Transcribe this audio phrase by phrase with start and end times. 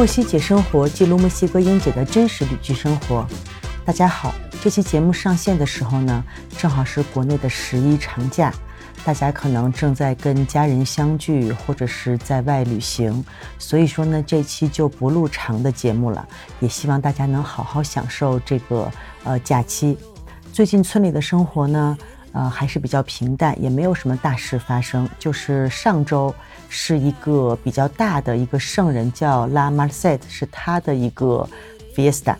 [0.00, 3.26] 墨西姐生活记录墨西哥英姐的真实旅居生活。
[3.84, 6.24] 大家好，这期节目上线的时候呢，
[6.56, 8.50] 正好是国内的十一长假，
[9.04, 13.22] 大家可能正在跟家人相聚，或者是在外旅行，
[13.58, 16.26] 所以说呢，这期就不录长的节目了。
[16.60, 18.90] 也希望大家能好好享受这个
[19.24, 19.98] 呃假期。
[20.50, 21.98] 最近村里的生活呢，
[22.32, 25.08] 呃还是比较平淡，也没有什么大事发生。
[25.18, 26.34] 就是上周
[26.68, 31.48] 是一个比较大的一个圣人叫拉马塞特，是他的一个
[31.94, 32.34] fiesta。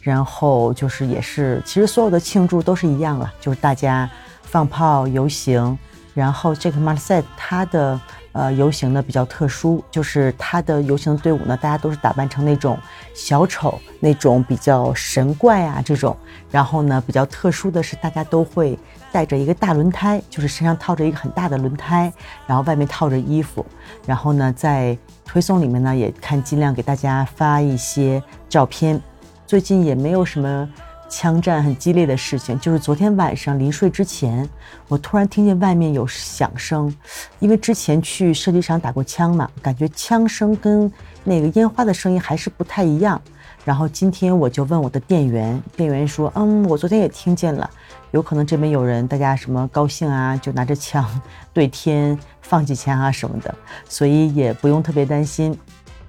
[0.00, 4.10] 然后就是也是，其实所有的庆祝都是一样了，就是大家
[4.42, 5.78] 放炮游行。
[6.14, 8.00] 然后这个马塞特他的
[8.32, 12.78] 呃游行呢比较特殊，就是它的游行队伍呢，大家都是打扮成那种
[13.12, 16.16] 小丑，那种比较神怪啊这种。
[16.50, 18.78] 然后呢比较特殊的是，大家都会
[19.10, 22.12] 带着一个大轮胎，就是身上套着一个很大的轮胎，
[22.46, 23.66] 然后外面套着衣服。
[24.06, 29.00] 然后呢在推送里面呢也看尽量给大家发一些照片。
[29.46, 30.68] 最近也没有什么
[31.16, 34.48] 枪战很激烈的事情，就是昨天晚上临睡之前，
[34.88, 36.92] 我突然听见外面有响声，
[37.38, 43.22] 因为之前去射击场打过枪嘛，感觉枪声跟那个烟花的声音还是不太一样。
[43.64, 47.70] 然后今天我就问我的店员，店员说：“嗯，我昨天也听见了，
[48.10, 51.08] 有可能这边有人，大家什么高兴啊，就拿着枪
[51.52, 53.54] 对天放几枪啊什么的，
[53.88, 55.56] 所以也不用特别担心。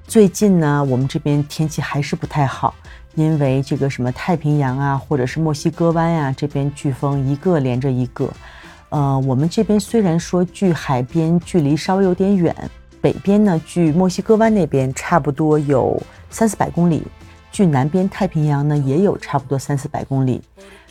[0.08, 2.74] 最近呢，我们这边天气还是不太好。”
[3.16, 8.30] 因为这个什么太平洋啊，或者是墨西哥湾呀，这边飓风一个连着一个。
[8.90, 12.54] 呃，我们这边虽然说距海边距离稍微有点远，
[13.02, 17.04] 北边呢距墨西哥湾那边差不多有三四百公里，
[17.52, 20.42] 距南边太平洋呢也有差不多三四百公里。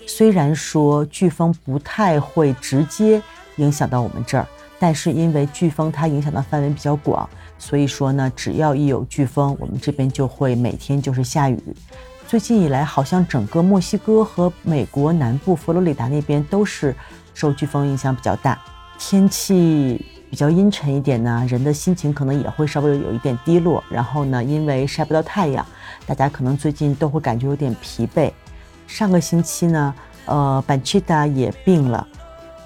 [0.06, 3.22] 虽然说飓风不太会直接
[3.56, 4.47] 影响到我们这儿，
[4.78, 7.26] 但是因为飓风它影响的范围比较广，
[7.59, 11.59] 所以说呢，只要一有飓风，我们这边就会每天就是下雨。
[12.27, 16.95] 最近以来，好像整个墨西哥和美国南部佛罗里达那边都是
[17.35, 18.59] 受飓风影响比较大，
[18.99, 23.85] 天气比较阴沉一点呢，人的心情可能也会稍微有一点低落。
[23.91, 25.65] 然后呢，因为晒不到太阳，
[26.07, 28.33] 大家可能最近都会感觉有点疲惫。
[28.87, 32.05] 上个星期呢，呃，板奇达也病了，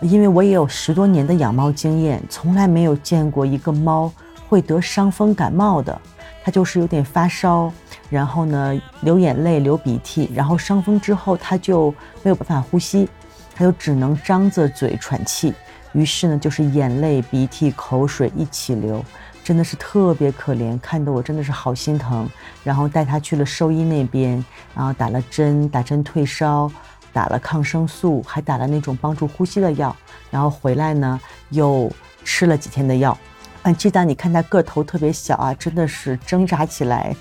[0.01, 4.11] 因为我也有十多年的养猫经验，从来没有见过一个猫
[4.49, 6.01] 会得伤风感冒的，
[6.45, 7.73] 它就是有点发烧。
[8.11, 11.91] 然后呢，流眼泪、流鼻涕，然后伤风之后，他就
[12.23, 13.09] 没有办法呼吸，
[13.55, 15.53] 他就只能张着嘴喘气。
[15.93, 19.05] 于是呢，就是眼泪、鼻涕、口水一起流，
[19.43, 22.29] 真的是特别可怜，看得我真的是好心疼。
[22.63, 24.45] 然后带他去了兽医那边，
[24.75, 26.71] 然后打了针，打针退烧，
[27.13, 29.95] 打了抗生素，还打了那种帮助呼吸的药。
[30.31, 31.19] 然后回来呢，
[31.51, 31.91] 又
[32.25, 33.17] 吃了几天的药。
[33.63, 37.15] 啊，记得你看他个头特别小啊，真的是挣扎起来。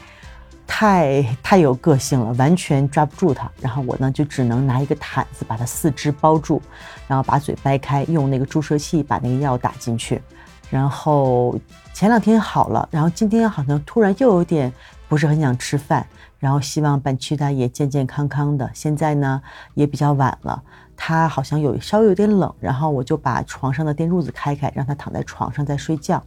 [0.67, 3.49] 太太有个性了，完全抓不住它。
[3.61, 6.61] 然后我呢就只能拿一个毯子把它四肢包住，
[7.07, 10.21] 然后把嘴掰开，用那个注射器把那个药打进去。
[10.69, 11.57] 然后
[11.93, 14.71] 前两天好了，然后今天好像突然又有点
[15.07, 16.05] 不是很想吃饭。
[16.39, 18.69] 然后希望板区大爷健健康康的。
[18.71, 19.41] 现在呢
[19.73, 20.61] 也比较晚了。
[20.97, 26.21] 他好像有稍微有点冷，然后我就把床上的电褥子开开，让他躺在床上在睡觉。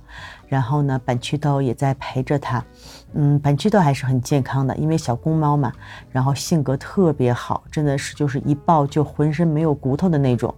[0.48, 2.64] 然后呢，板曲豆也在陪着他。
[3.14, 5.72] 嗯，板曲豆还是很健康的，因为小公猫嘛，
[6.10, 10.54] 然后性格特别好，真的是就是一抱就浑身没有骨头的那种。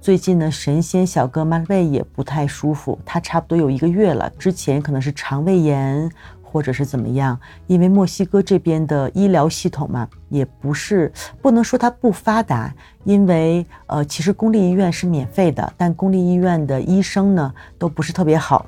[0.00, 6.10] 最近呢，神仙小哥妈胃也不太舒服，他差不多有一个月了，之前可能是肠胃炎。
[6.50, 7.38] 或者是怎么样？
[7.68, 12.74] 因为墨西哥这边的医疗系统嘛，也不是不能说它不发达，
[13.04, 18.66] 因为呃，其实公立医院是免费的，但公立医院的医生呢都不是特别好，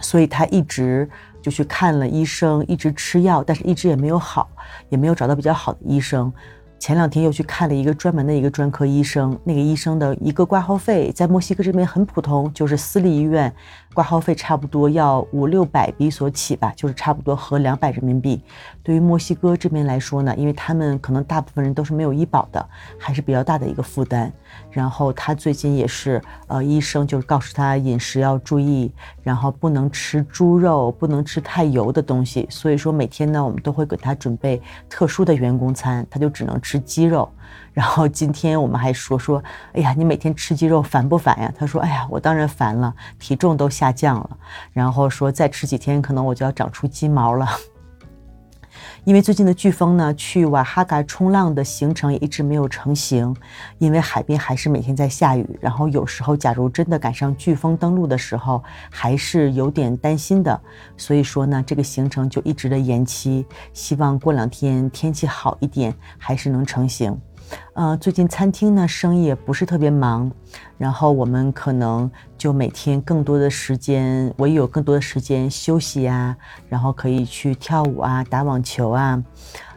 [0.00, 1.08] 所以他一直
[1.40, 4.48] 就去看了医生，一直吃药，但是一直也没有好，
[4.88, 6.32] 也没有找到比较好的医生。
[6.86, 13.52] 前两天又去看了一个专门的一个专科医生，那个医生的一个挂号费在墨西哥这边很普通，就是私立医院
[13.92, 18.40] 挂号费差不多要五六百比索起吧，就是差不多合两百人民币。
[18.84, 22.64] 对于墨西哥这边来说呢，因为他们可能大部分人都是没有医保的，
[22.96, 24.32] 还是比较大的一个负担。
[24.70, 28.92] 然后他最近也是，呃，医生就是告诉他饮食要注意，
[29.24, 32.46] 然后不能吃猪肉，不能吃太油的东西。
[32.48, 37.30] 所以说每天呢，我们都会给他准备特殊的员工餐，他就只能吃鸡肉。
[37.72, 39.42] 然后今天我们还说说，
[39.74, 41.52] 哎呀，你每天吃鸡肉烦不烦呀？
[41.58, 44.30] 他说，哎呀，我当然烦了，体重都下降了。
[44.72, 47.46] 然后说再吃几天，可能我就要长出鸡毛了。
[49.06, 53.32] 因为最近的飓风呢，去瓦哈嘎冲浪的行程也一直没有成型，
[53.78, 58.60] 因为海边还是每天在下雨，然后有时候假如真的赶上飓风登陆的时候，
[58.90, 60.60] 还是有点担心的，
[60.96, 67.16] 所以说呢，这个行程就一直的延期，希望过两天天气好一点，还是能成型。
[67.74, 70.28] 呃，最近餐厅呢生意也不是特别忙，
[70.76, 72.10] 然后我们可能
[72.46, 76.36] 就每天更多的时间，我也有更多的时间休息呀，
[76.68, 79.20] 然后可以去跳舞啊，打网球啊，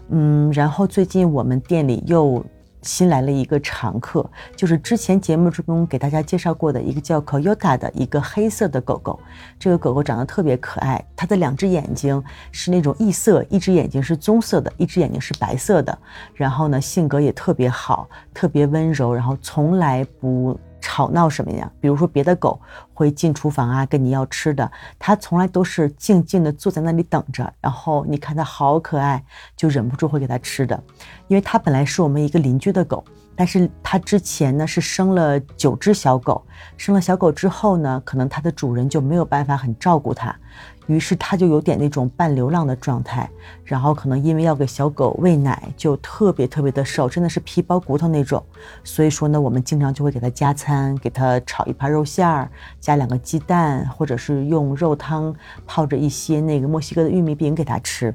[0.10, 2.45] 嗯，然后最近我们店里又。
[2.81, 4.25] 新来了一个常客，
[4.56, 9.19] 就是之前节目之中给大家介绍过的一个叫 Coyota 的一个黑色的狗狗。
[9.60, 12.24] 这个狗狗长得特别可爱，它的两只眼睛
[12.54, 16.00] 是那种异色，一只眼睛是棕色的，一只眼睛是白色的。
[16.33, 20.57] 然后呢，性格也特别好，特别温柔，然后从来不。
[20.81, 21.72] 吵闹什么呀？
[21.80, 22.60] 比如说别的狗
[22.94, 27.52] 会进厨房啊，跟你要吃的，它从来都是静静的坐在那里等着。
[27.62, 29.24] 然后你看它好可爱，
[29.56, 30.81] 就忍不住会给它吃的。
[31.28, 33.04] 因为它本来是我们一个邻居的狗，
[33.36, 36.46] 但是它之前呢是生了九只小狗，
[36.78, 40.36] 生了小狗之后呢，可能它的主人就没有办法很照顾它。
[40.89, 43.30] 于是它就有点那种半流浪的状态，
[43.63, 48.44] 然后可能因为要给小狗喂奶，就特别特别的瘦，真的是皮包骨头那种。
[48.83, 52.50] 所以说呢，我们经常就会给它加餐，给它炒一盘肉馅儿，
[52.80, 55.31] 加两个鸡蛋，或者是用肉汤
[55.68, 58.12] 泡着一些那个墨西哥的玉米饼给它吃。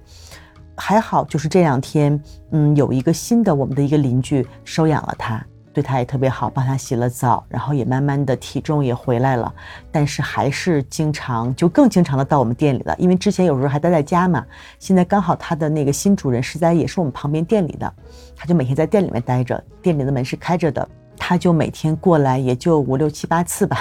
[0.76, 5.46] 还好，就是这两天，嗯，有一个新的我们的一个邻居收养了它。
[5.74, 9.52] 对他也特别好，帮他洗了澡，然后也慢慢的体重也回来了，
[9.90, 14.46] 但是还是经常就更经常的到我们店里了，因为之前有时候还待在家嘛，
[14.78, 17.92] 现在刚好他的那个新主人实在也是我们旁边店里的，
[18.36, 20.88] 他就每天在店里面待着，店里的门是开着的，
[21.18, 23.76] 他就每天过来也就五六七八次吧，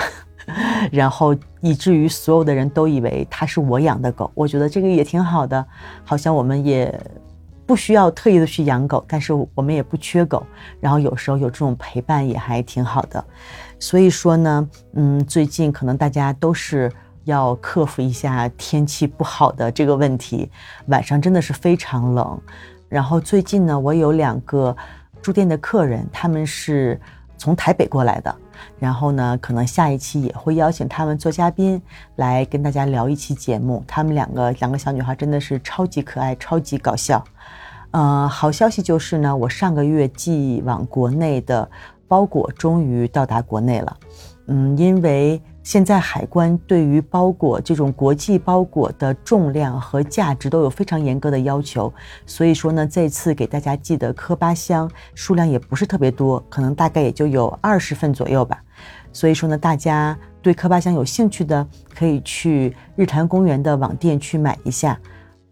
[0.91, 5.63] 然后以至于所有的人都以为他是我养的狗，我觉得这个也挺好的，
[6.03, 6.99] 好像我们也。
[7.65, 10.45] 不需要特意的去养狗，但是我们也不缺狗，
[10.80, 13.24] 然后有时候有这种陪伴也还挺好的。
[13.80, 16.92] 所以说呢，嗯，最近可能大家都是
[17.24, 20.51] 要克服一下天气不好的这个问题，
[20.88, 22.39] 晚上真的是非常冷。
[22.89, 24.75] 然后最近呢，我有两个
[25.21, 27.00] 住店的客人，他们是
[27.38, 28.36] 从台北过来的。
[28.80, 31.81] 然后呢，可能下一期也会邀请他们做嘉宾，
[32.18, 33.83] 来跟大家聊一期节目。
[33.88, 37.24] 他们两个两个小女孩真的是超级可爱，超级搞笑。
[37.93, 41.69] 呃，好消息就是呢，我上个月寄往国内的
[42.07, 43.97] 包裹终于到达国内了。
[44.47, 51.93] 嗯，因为现在海关对于包裹这种国际包裹的重量和价值都有非常严格的要求，
[52.25, 58.59] 所以说呢，这次给大家寄的科巴箱数量也不是特别多，可能大概也就有二十份左右吧。
[59.13, 64.99] 所以说呢，大家对科巴箱有兴趣的，可以去日坛公园的网店去买一下，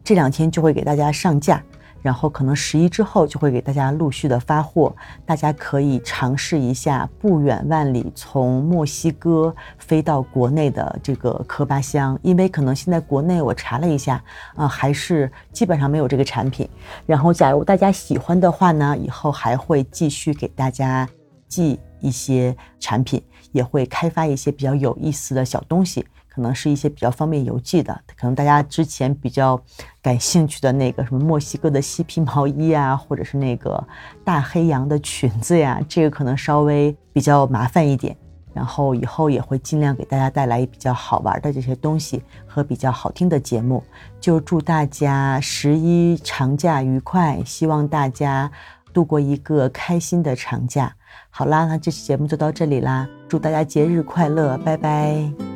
[0.03, 1.63] 这两天就会给大家上架。
[2.01, 4.95] 然后可能十一之后就会给大家陆续的发货，
[5.25, 14.23] 大家可以尝试一下不远万里从墨西哥飞到国内的这个科巴香，因为可能现在国内我查了一下，
[14.55, 16.67] 啊，还是基本上没有这个产品。
[17.05, 21.07] 然后假如大家喜欢的话呢，以后还会继续给大家
[21.47, 23.21] 寄一些产品，
[23.51, 26.05] 也会开发一些比较有意思的小东西。
[26.33, 29.61] 可能是一些比较方便邮寄的，可能大家之前比较
[30.01, 33.85] 感兴趣的那个什么墨西哥的嬉皮毛衣啊，或者是那个
[34.23, 38.15] 大黑羊的裙子呀，这个可能稍微比较麻烦一点。
[38.53, 43.81] 然后以后也会尽量给大家带来比较好玩的这些东西和比较好听的节目。
[44.19, 48.51] 就祝大家十一长假愉快，希望大家
[48.93, 50.93] 度过一个开心的长假。
[51.29, 55.50] 好啦，那这期节目就到这里啦，祝大家节日快乐，拜拜。